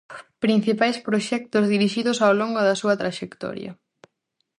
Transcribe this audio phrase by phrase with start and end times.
[0.45, 3.71] Principais proxectos dirixidos ao longo da súa traxectoria: